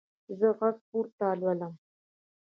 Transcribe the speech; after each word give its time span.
زه 0.39 0.47
غږ 0.57 0.75
پورته 0.89 1.27
لولم. 1.39 1.73